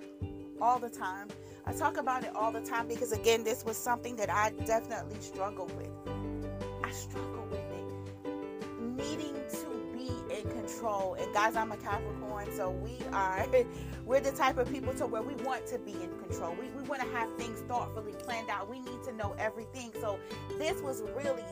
all 0.62 0.80
the 0.80 0.90
time. 0.90 1.30
I 1.66 1.74
talk 1.74 1.98
about 1.98 2.24
it 2.24 2.36
all 2.36 2.52
the 2.52 2.62
time 2.62 2.88
because, 2.88 3.12
again, 3.12 3.44
this 3.44 3.64
was 3.66 3.78
something 3.78 4.16
that 4.18 4.30
I 4.30 4.52
definitely 4.66 5.20
struggled 5.22 5.76
with. 5.76 5.90
I 6.84 6.92
struggle 6.92 7.39
be 10.44 10.50
control. 10.50 11.16
And 11.20 11.34
guys, 11.34 11.56
I'm 11.56 11.72
a 11.72 11.78
Capricorn, 11.78 12.48
so 12.56 12.72
we 12.72 12.98
are 13.12 13.46
we're 14.06 14.20
the 14.20 14.32
type 14.32 14.58
of 14.58 14.72
people 14.72 14.94
to 14.96 15.06
where 15.06 15.22
we 15.22 15.36
want 15.44 15.66
to 15.68 15.80
be 15.80 15.92
in 15.92 16.18
control. 16.20 16.56
We, 16.60 16.68
we 16.70 16.88
want 16.88 17.02
to 17.02 17.08
have 17.10 17.34
things 17.38 17.62
thoughtfully 17.62 18.14
planned 18.14 18.50
out. 18.50 18.70
We 18.70 18.80
need 18.80 19.04
to 19.06 19.14
know 19.14 19.36
everything. 19.38 19.92
So 20.00 20.20
this 20.58 20.82
was 20.82 21.04
really 21.24 21.44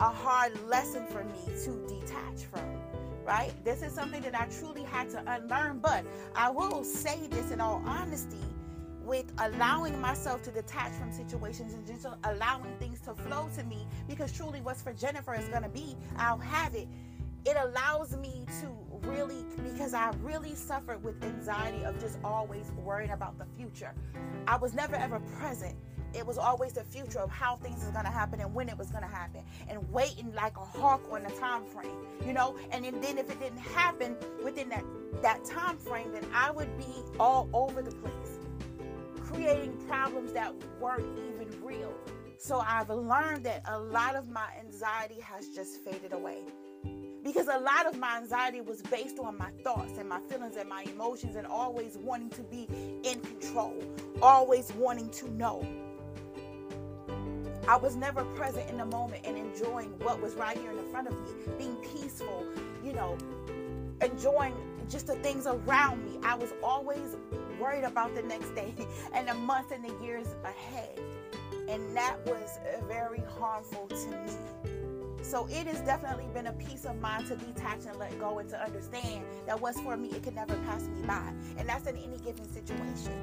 a 0.00 0.08
hard 0.08 0.52
lesson 0.66 1.06
for 1.06 1.24
me 1.24 1.54
to 1.64 2.00
detach 2.00 2.44
from. 2.50 2.80
Right? 3.24 3.52
This 3.64 3.82
is 3.82 3.92
something 3.92 4.20
that 4.22 4.38
I 4.38 4.46
truly 4.58 4.82
had 4.82 5.08
to 5.10 5.22
unlearn. 5.26 5.78
But 5.78 6.04
I 6.36 6.50
will 6.50 6.84
say 6.84 7.26
this 7.30 7.52
in 7.52 7.60
all 7.60 7.82
honesty 7.86 8.36
with 9.02 9.32
allowing 9.38 9.98
myself 10.00 10.42
to 10.42 10.50
detach 10.50 10.92
from 10.92 11.12
situations 11.12 11.74
and 11.74 11.86
just 11.86 12.06
allowing 12.24 12.74
things 12.78 13.00
to 13.02 13.14
flow 13.14 13.48
to 13.56 13.62
me 13.64 13.86
because 14.08 14.32
truly 14.32 14.60
what's 14.62 14.82
for 14.82 14.92
Jennifer 14.92 15.34
is 15.34 15.46
going 15.48 15.62
to 15.62 15.68
be, 15.68 15.96
I'll 16.16 16.38
have 16.38 16.74
it. 16.74 16.88
It 17.44 17.56
allows 17.56 18.16
me 18.16 18.46
to 18.60 18.68
really, 19.08 19.44
because 19.62 19.92
I 19.92 20.12
really 20.22 20.54
suffered 20.54 21.02
with 21.04 21.22
anxiety 21.22 21.84
of 21.84 22.00
just 22.00 22.18
always 22.24 22.72
worrying 22.72 23.10
about 23.10 23.38
the 23.38 23.46
future. 23.56 23.92
I 24.46 24.56
was 24.56 24.74
never 24.74 24.96
ever 24.96 25.20
present. 25.38 25.76
It 26.14 26.24
was 26.24 26.38
always 26.38 26.72
the 26.72 26.84
future 26.84 27.18
of 27.18 27.30
how 27.30 27.56
things 27.56 27.82
is 27.82 27.90
to 27.90 27.98
happen 27.98 28.40
and 28.40 28.54
when 28.54 28.68
it 28.68 28.78
was 28.78 28.88
to 28.90 28.98
happen 28.98 29.42
and 29.68 29.90
waiting 29.92 30.32
like 30.32 30.56
a 30.56 30.64
hawk 30.64 31.02
on 31.10 31.24
the 31.24 31.30
time 31.30 31.64
frame, 31.64 31.98
you 32.24 32.32
know? 32.32 32.56
And 32.70 32.84
then 32.84 33.18
if 33.18 33.28
it 33.30 33.40
didn't 33.40 33.58
happen 33.58 34.16
within 34.44 34.68
that, 34.68 34.84
that 35.22 35.44
time 35.44 35.76
frame, 35.76 36.12
then 36.12 36.24
I 36.32 36.52
would 36.52 36.78
be 36.78 36.86
all 37.18 37.48
over 37.52 37.82
the 37.82 37.90
place 37.90 38.38
creating 39.34 39.76
problems 39.88 40.32
that 40.32 40.54
weren't 40.80 41.06
even 41.18 41.64
real. 41.64 41.92
So 42.38 42.60
I've 42.60 42.90
learned 42.90 43.44
that 43.44 43.62
a 43.66 43.78
lot 43.78 44.14
of 44.14 44.28
my 44.28 44.46
anxiety 44.60 45.20
has 45.20 45.48
just 45.48 45.82
faded 45.82 46.12
away. 46.12 46.44
Because 47.24 47.48
a 47.48 47.58
lot 47.58 47.86
of 47.86 47.98
my 47.98 48.18
anxiety 48.18 48.60
was 48.60 48.82
based 48.82 49.18
on 49.18 49.38
my 49.38 49.48
thoughts 49.64 49.96
and 49.98 50.06
my 50.06 50.20
feelings 50.28 50.56
and 50.56 50.68
my 50.68 50.82
emotions 50.82 51.36
and 51.36 51.46
always 51.46 51.96
wanting 51.96 52.28
to 52.30 52.42
be 52.42 52.68
in 53.02 53.18
control, 53.20 53.82
always 54.20 54.70
wanting 54.74 55.08
to 55.08 55.30
know. 55.32 55.66
I 57.66 57.76
was 57.76 57.96
never 57.96 58.24
present 58.36 58.68
in 58.68 58.76
the 58.76 58.84
moment 58.84 59.24
and 59.26 59.38
enjoying 59.38 59.88
what 60.00 60.20
was 60.20 60.34
right 60.34 60.56
here 60.56 60.70
in 60.70 60.86
front 60.90 61.08
of 61.08 61.14
me, 61.14 61.30
being 61.56 61.76
peaceful, 61.76 62.44
you 62.84 62.92
know, 62.92 63.16
enjoying 64.02 64.54
just 64.90 65.06
the 65.06 65.14
things 65.16 65.46
around 65.46 66.04
me. 66.04 66.18
I 66.22 66.34
was 66.34 66.52
always 66.62 67.16
worried 67.58 67.84
about 67.84 68.14
the 68.14 68.22
next 68.22 68.54
day 68.54 68.74
and 69.14 69.26
the 69.26 69.34
months 69.34 69.72
and 69.72 69.82
the 69.82 70.04
years 70.04 70.26
ahead. 70.44 71.00
And 71.68 71.96
that 71.96 72.18
was 72.26 72.58
very 72.86 73.22
harmful 73.38 73.86
to 73.88 74.10
me. 74.10 74.73
So 75.34 75.48
it 75.50 75.66
has 75.66 75.80
definitely 75.80 76.28
been 76.32 76.46
a 76.46 76.52
peace 76.52 76.84
of 76.84 77.00
mind 77.00 77.26
to 77.26 77.34
detach 77.34 77.86
and 77.88 77.98
let 77.98 78.16
go 78.20 78.38
and 78.38 78.48
to 78.50 78.64
understand 78.64 79.24
that 79.48 79.60
what's 79.60 79.80
for 79.80 79.96
me, 79.96 80.10
it 80.10 80.22
can 80.22 80.36
never 80.36 80.54
pass 80.58 80.82
me 80.82 81.02
by. 81.02 81.32
And 81.58 81.68
that's 81.68 81.88
in 81.88 81.96
any 81.96 82.18
given 82.18 82.48
situation, 82.48 83.20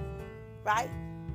right? 0.65 0.89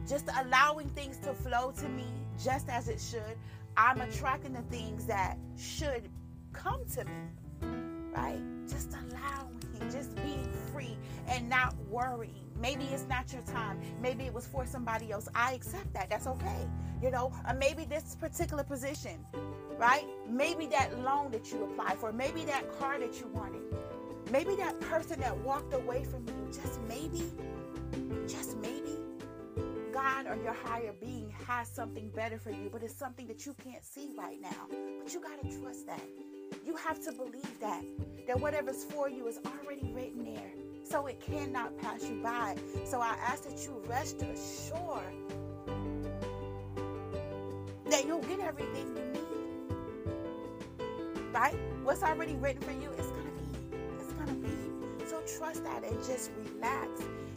Just 0.06 0.28
allowing 0.38 0.90
things 0.90 1.16
to 1.21 1.33
flow 1.33 1.73
to 1.78 1.88
me 1.88 2.04
just 2.45 2.68
as 2.68 2.90
it 2.90 3.00
should. 3.00 3.38
I'm 3.75 4.02
attracting 4.02 4.52
the 4.52 4.61
things 4.64 5.06
that 5.06 5.38
should 5.56 6.11
come 6.52 6.85
to 6.92 7.04
me, 7.06 7.71
right? 8.14 8.42
Just 8.68 8.90
allowing, 8.92 9.90
just 9.90 10.14
being 10.16 10.52
free 10.71 10.99
and 11.26 11.49
not 11.49 11.75
worrying 11.88 12.47
Maybe 12.61 12.85
it's 12.85 13.06
not 13.09 13.33
your 13.33 13.42
time. 13.42 13.80
Maybe 14.00 14.25
it 14.25 14.33
was 14.33 14.47
for 14.47 14.64
somebody 14.66 15.12
else. 15.12 15.28
I 15.35 15.52
accept 15.52 15.92
that. 15.92 16.09
That's 16.09 16.26
okay. 16.26 16.66
You 17.02 17.11
know, 17.11 17.33
or 17.47 17.54
maybe 17.54 17.85
this 17.85 18.16
particular 18.18 18.64
position, 18.64 19.25
right? 19.78 20.04
Maybe 20.28 20.66
that 20.66 20.99
loan 21.00 21.30
that 21.33 21.50
you 21.52 21.64
applied 21.64 21.99
for, 21.99 22.12
maybe 22.12 22.45
that 22.45 22.78
car 22.78 22.99
that 22.99 23.18
you 23.21 23.26
wanted, 23.28 23.62
maybe 24.30 24.56
that 24.56 24.80
person 24.80 25.21
that 25.21 25.37
walked 25.38 25.73
away 25.75 26.04
from 26.04 26.26
you, 26.26 26.52
just 26.52 26.80
maybe, 26.83 27.25
just 28.26 28.56
maybe, 28.59 28.97
God 29.92 30.26
or 30.26 30.37
your 30.37 30.52
higher 30.52 30.92
being 31.00 31.33
has 31.47 31.68
something 31.68 32.11
better 32.11 32.38
for 32.38 32.50
you, 32.50 32.68
but 32.71 32.83
it's 32.83 32.95
something 32.95 33.26
that 33.28 33.47
you 33.47 33.54
can't 33.64 33.85
see 33.85 34.11
right 34.16 34.40
now. 34.40 34.68
But 35.02 35.14
you 35.14 35.23
got 35.23 35.40
to 35.40 35.61
trust 35.61 35.87
that. 35.87 36.02
You 36.66 36.76
have 36.76 37.02
to 37.04 37.12
believe 37.12 37.61
that, 37.61 37.83
that 38.26 38.38
whatever's 38.38 38.85
for 38.85 39.09
you 39.09 39.26
is 39.26 39.38
already 39.47 39.90
written 39.95 40.25
there 40.25 40.52
so 40.85 41.06
it 41.06 41.21
cannot 41.21 41.76
pass 41.78 42.04
you 42.04 42.21
by. 42.23 42.56
So 42.85 43.00
I 43.00 43.16
ask 43.26 43.45
that 43.45 43.62
you 43.64 43.83
rest 43.87 44.23
assured 44.23 45.02
that 47.90 48.06
you'll 48.06 48.21
get 48.21 48.40
everything 48.40 48.97
you 48.97 49.04
need. 49.12 49.25
Right? 51.37 51.55
What's 51.83 52.02
already 52.02 52.35
written 52.37 52.62
for 52.62 52.73
you 52.73 52.90
is 52.93 53.07
gonna 53.09 53.31
be. 53.37 53.76
It's 54.00 54.12
gonna 54.14 54.33
be. 54.33 55.07
So 55.07 55.21
trust 55.38 55.62
that 55.64 55.85
and 55.85 56.02
just 56.02 56.31
relax 56.38 56.88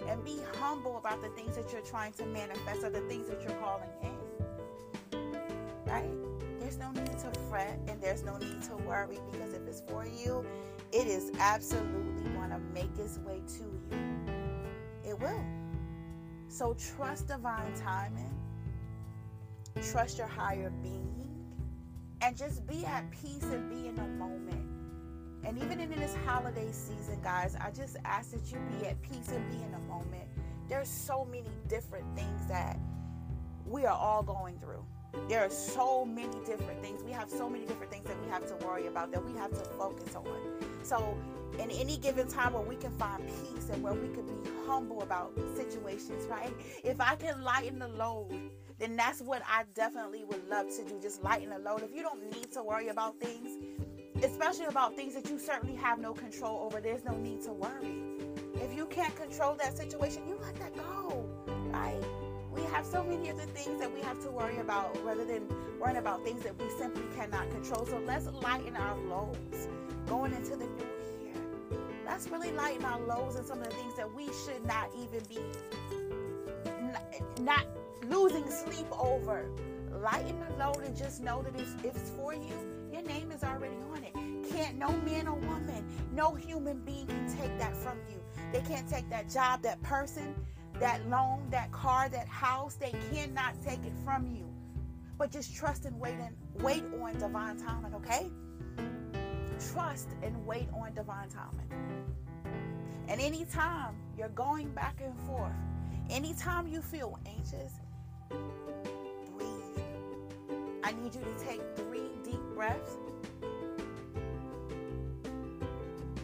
and 0.07 0.23
be 0.23 0.37
humble 0.55 0.97
about 0.97 1.21
the 1.21 1.27
things 1.29 1.57
that 1.57 1.73
you're 1.73 1.81
trying 1.81 2.13
to 2.13 2.25
manifest 2.25 2.85
or 2.85 2.91
the 2.91 3.01
things 3.01 3.27
that 3.27 3.41
you're 3.41 3.59
calling 3.59 3.89
in. 4.01 4.17
Right? 5.85 6.09
There's 6.61 6.77
no 6.77 6.91
need 6.91 7.19
to 7.19 7.29
fret 7.49 7.77
and 7.89 8.01
there's 8.01 8.23
no 8.23 8.37
need 8.37 8.63
to 8.63 8.77
worry 8.87 9.19
because 9.33 9.53
if 9.53 9.67
it's 9.67 9.81
for 9.81 10.05
you, 10.05 10.45
it 10.93 11.05
is 11.05 11.31
absolutely 11.37 12.19
to 12.49 12.73
make 12.73 12.97
its 12.97 13.17
way 13.19 13.41
to 13.47 13.63
you. 13.63 15.09
It 15.09 15.19
will. 15.19 15.43
So 16.47 16.75
trust 16.95 17.27
divine 17.27 17.73
timing, 17.75 18.35
trust 19.91 20.17
your 20.17 20.27
higher 20.27 20.71
being, 20.81 21.28
and 22.21 22.37
just 22.37 22.65
be 22.67 22.85
at 22.85 23.03
mm-hmm. 23.03 23.27
peace 23.27 23.43
and 23.43 23.69
be 23.69 23.87
in 23.87 23.95
the 23.95 24.07
moment. 24.07 24.65
And 25.43 25.57
even 25.57 25.79
in 25.79 25.89
this 25.91 26.15
holiday 26.25 26.71
season, 26.71 27.19
guys, 27.23 27.55
I 27.59 27.71
just 27.71 27.97
ask 28.03 28.31
that 28.31 28.51
you 28.51 28.59
be 28.79 28.87
at 28.87 29.01
peace 29.01 29.29
and 29.29 29.49
be 29.49 29.63
in 29.63 29.71
the 29.71 29.79
moment. 29.79 30.27
There's 30.67 30.89
so 30.89 31.25
many 31.25 31.49
different 31.67 32.05
things 32.15 32.45
that 32.47 32.77
we 33.65 33.85
are 33.85 33.97
all 33.97 34.21
going 34.21 34.59
through. 34.59 34.85
There 35.27 35.43
are 35.43 35.49
so 35.49 36.05
many 36.05 36.37
different 36.45 36.81
things. 36.83 37.03
We 37.03 37.11
have 37.11 37.29
so 37.29 37.49
many 37.49 37.65
different 37.65 37.91
things 37.91 38.07
that 38.07 38.21
we 38.21 38.29
have 38.29 38.45
to 38.47 38.65
worry 38.65 38.87
about 38.87 39.11
that 39.11 39.25
we 39.25 39.33
have 39.39 39.51
to 39.51 39.69
focus 39.71 40.15
on. 40.15 40.25
So, 40.83 41.17
in 41.57 41.71
any 41.71 41.97
given 41.97 42.27
time 42.27 42.53
where 42.53 42.61
we 42.61 42.75
can 42.75 42.91
find 42.91 43.25
peace 43.25 43.69
and 43.69 43.81
where 43.81 43.93
we 43.93 44.07
can 44.09 44.25
be 44.25 44.49
humble 44.67 45.01
about 45.01 45.33
situations, 45.55 46.25
right? 46.27 46.53
If 46.83 47.01
I 47.01 47.15
can 47.15 47.41
lighten 47.41 47.79
the 47.79 47.87
load, 47.87 48.51
then 48.79 48.95
that's 48.95 49.21
what 49.21 49.41
I 49.45 49.63
definitely 49.75 50.23
would 50.23 50.47
love 50.49 50.67
to 50.77 50.83
do. 50.85 50.99
Just 51.01 51.21
lighten 51.21 51.49
the 51.49 51.59
load. 51.59 51.83
If 51.83 51.93
you 51.93 52.01
don't 52.01 52.23
need 52.31 52.51
to 52.53 52.63
worry 52.63 52.87
about 52.87 53.19
things, 53.19 53.57
especially 54.23 54.65
about 54.65 54.95
things 54.95 55.13
that 55.15 55.29
you 55.29 55.37
certainly 55.37 55.75
have 55.75 55.99
no 55.99 56.13
control 56.13 56.63
over, 56.65 56.79
there's 56.79 57.03
no 57.03 57.15
need 57.17 57.41
to 57.43 57.51
worry. 57.51 58.01
If 58.55 58.73
you 58.75 58.85
can't 58.85 59.15
control 59.15 59.55
that 59.55 59.77
situation, 59.77 60.27
you 60.27 60.37
let 60.41 60.55
that 60.55 60.75
go, 60.75 61.25
right? 61.71 62.01
We 62.51 62.61
have 62.73 62.85
so 62.85 63.03
many 63.03 63.29
other 63.29 63.45
things 63.45 63.79
that 63.79 63.93
we 63.93 64.01
have 64.01 64.21
to 64.23 64.31
worry 64.31 64.57
about 64.57 64.97
rather 65.03 65.25
than 65.25 65.43
worrying 65.79 65.97
about 65.97 66.23
things 66.23 66.41
that 66.43 66.57
we 66.57 66.69
simply 66.77 67.03
cannot 67.15 67.49
control. 67.51 67.85
So 67.85 68.01
let's 68.05 68.27
lighten 68.27 68.75
our 68.75 68.97
loads 68.97 69.67
going 70.07 70.33
into 70.33 70.51
the 70.51 70.65
new 70.65 70.87
year. 71.23 71.35
Let's 72.05 72.27
really 72.29 72.51
lighten 72.53 72.85
our 72.85 72.99
loads 73.01 73.35
and 73.35 73.45
some 73.45 73.59
of 73.59 73.69
the 73.69 73.75
things 73.75 73.95
that 73.97 74.13
we 74.13 74.25
should 74.45 74.65
not 74.65 74.89
even 75.01 75.21
be 75.29 75.39
not 77.41 77.65
losing 78.09 78.49
sleep 78.49 78.87
over. 78.91 79.45
Lighten 80.01 80.39
the 80.39 80.57
load 80.57 80.83
and 80.83 80.95
just 80.95 81.21
know 81.21 81.41
that 81.41 81.59
if 81.59 81.83
it's 81.83 82.11
for 82.11 82.33
you, 82.33 82.53
your 82.91 83.01
name 83.03 83.31
is 83.31 83.43
already 83.43 83.75
on 83.91 84.03
it. 84.03 84.13
Can't 84.51 84.77
no 84.77 84.91
man 84.97 85.27
or 85.27 85.35
woman, 85.35 85.85
no 86.13 86.33
human 86.35 86.79
being 86.79 87.07
can 87.07 87.27
take 87.37 87.57
that 87.59 87.75
from 87.75 87.97
you. 88.09 88.21
They 88.51 88.61
can't 88.61 88.89
take 88.89 89.09
that 89.09 89.29
job, 89.29 89.61
that 89.63 89.81
person, 89.83 90.33
that 90.79 91.07
loan, 91.09 91.47
that 91.51 91.71
car, 91.71 92.09
that 92.09 92.27
house. 92.27 92.75
They 92.75 92.93
cannot 93.13 93.55
take 93.63 93.79
it 93.85 93.93
from 94.03 94.27
you. 94.27 94.45
But 95.17 95.31
just 95.31 95.53
trust 95.55 95.85
and 95.85 95.99
wait 95.99 96.15
and 96.15 96.35
wait 96.63 96.83
on 97.01 97.17
divine 97.19 97.57
timing, 97.57 97.93
okay? 97.95 98.29
Trust 99.73 100.07
and 100.23 100.45
wait 100.45 100.69
on 100.73 100.93
divine 100.93 101.27
timing. 101.29 101.69
And 103.09 103.19
anytime 103.19 103.95
you're 104.17 104.29
going 104.29 104.69
back 104.69 105.01
and 105.03 105.17
forth, 105.21 105.51
anytime 106.09 106.67
you 106.67 106.81
feel 106.81 107.19
anxious, 107.25 107.73
breathe. 108.29 109.85
I 110.83 110.91
need 110.91 111.15
you 111.15 111.21
to 111.21 111.45
take 111.45 111.61
three 111.75 112.09
deep 112.23 112.41
breaths 112.55 112.97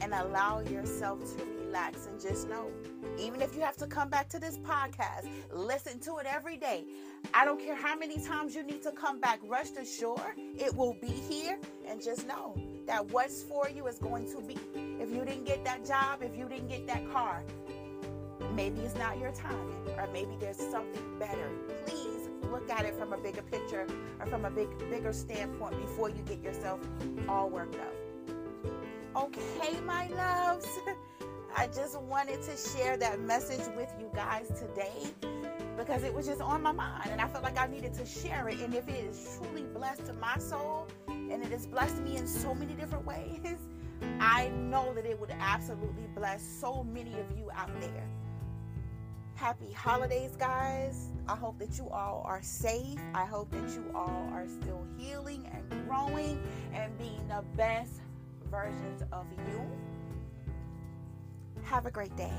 and 0.01 0.13
allow 0.13 0.59
yourself 0.59 1.19
to 1.37 1.45
relax 1.65 2.05
and 2.05 2.21
just 2.21 2.47
know. 2.47 2.69
Even 3.17 3.41
if 3.41 3.55
you 3.55 3.61
have 3.61 3.77
to 3.77 3.87
come 3.87 4.09
back 4.09 4.29
to 4.29 4.39
this 4.39 4.57
podcast, 4.59 5.27
listen 5.51 5.99
to 5.99 6.17
it 6.17 6.25
every 6.25 6.57
day. 6.57 6.85
I 7.33 7.43
don't 7.43 7.59
care 7.59 7.75
how 7.75 7.97
many 7.97 8.19
times 8.19 8.55
you 8.55 8.63
need 8.63 8.83
to 8.83 8.91
come 8.91 9.19
back, 9.19 9.39
rest 9.47 9.77
assured 9.77 10.35
it 10.37 10.73
will 10.75 10.95
be 11.01 11.07
here. 11.07 11.57
And 11.87 12.01
just 12.01 12.27
know 12.27 12.55
that 12.85 13.05
what's 13.11 13.43
for 13.43 13.69
you 13.69 13.87
is 13.87 13.97
going 13.97 14.29
to 14.31 14.41
be. 14.41 14.57
If 15.01 15.11
you 15.11 15.25
didn't 15.25 15.45
get 15.45 15.63
that 15.65 15.85
job, 15.85 16.21
if 16.21 16.35
you 16.37 16.47
didn't 16.47 16.69
get 16.69 16.87
that 16.87 17.11
car, 17.11 17.43
maybe 18.55 18.81
it's 18.81 18.95
not 18.95 19.19
your 19.19 19.31
time, 19.31 19.71
or 19.97 20.07
maybe 20.13 20.37
there's 20.39 20.57
something 20.57 21.19
better. 21.19 21.49
Please 21.85 22.29
look 22.49 22.69
at 22.69 22.85
it 22.85 22.95
from 22.97 23.13
a 23.13 23.17
bigger 23.17 23.41
picture 23.41 23.85
or 24.19 24.25
from 24.27 24.45
a 24.45 24.49
big 24.49 24.67
bigger 24.89 25.11
standpoint 25.11 25.79
before 25.81 26.09
you 26.09 26.21
get 26.23 26.41
yourself 26.41 26.79
all 27.27 27.49
worked 27.49 27.75
up. 27.75 27.93
Okay, 29.15 29.79
my 29.85 30.07
loves. 30.09 30.67
I 31.57 31.67
just 31.67 31.99
wanted 32.01 32.41
to 32.43 32.57
share 32.57 32.97
that 32.97 33.21
message 33.21 33.65
with 33.77 33.89
you 33.97 34.09
guys 34.13 34.47
today 34.59 35.13
because 35.77 36.03
it 36.03 36.13
was 36.13 36.27
just 36.27 36.41
on 36.41 36.61
my 36.61 36.73
mind 36.73 37.09
and 37.11 37.21
I 37.21 37.27
felt 37.27 37.43
like 37.43 37.57
I 37.57 37.67
needed 37.67 37.93
to 37.93 38.05
share 38.05 38.49
it. 38.49 38.59
And 38.59 38.73
if 38.73 38.89
it 38.89 39.05
is 39.05 39.39
truly 39.39 39.63
blessed 39.73 40.05
to 40.07 40.13
my 40.13 40.37
soul 40.37 40.87
and 41.07 41.31
it 41.31 41.51
has 41.51 41.65
blessed 41.65 42.01
me 42.01 42.17
in 42.17 42.27
so 42.27 42.53
many 42.53 42.73
different 42.73 43.05
ways, 43.05 43.57
I 44.19 44.49
know 44.49 44.93
that 44.95 45.05
it 45.05 45.19
would 45.19 45.33
absolutely 45.39 46.07
bless 46.13 46.43
so 46.43 46.83
many 46.83 47.13
of 47.13 47.37
you 47.37 47.49
out 47.55 47.69
there. 47.79 48.07
Happy 49.35 49.71
holidays, 49.73 50.31
guys. 50.39 51.11
I 51.27 51.35
hope 51.35 51.59
that 51.59 51.77
you 51.77 51.89
all 51.89 52.23
are 52.25 52.41
safe. 52.41 52.97
I 53.13 53.25
hope 53.25 53.51
that 53.51 53.69
you 53.71 53.83
all 53.93 54.29
are 54.31 54.47
still 54.47 54.87
healing 54.97 55.45
and 55.53 55.85
growing 55.85 56.41
and 56.73 56.97
being 56.97 57.27
the 57.27 57.43
best 57.57 57.99
versions 58.49 59.03
of 59.11 59.25
you. 59.49 59.61
Have 61.63 61.85
a 61.85 61.91
great 61.91 62.15
day. 62.15 62.33